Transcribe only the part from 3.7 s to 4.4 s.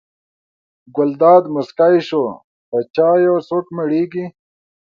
مړېږي.